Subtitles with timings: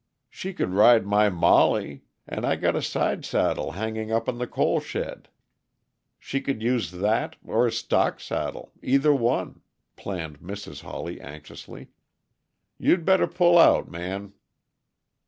[0.31, 4.79] "She could ride my Mollie and I got a sidesaddle hanging up in the coal
[4.79, 5.29] shed.
[6.17, 9.61] She could use that, or a stock saddle, either one,"
[9.95, 10.81] planned Mrs.
[10.81, 11.89] Hawley anxiously.
[12.79, 14.33] "You better pull out, Man."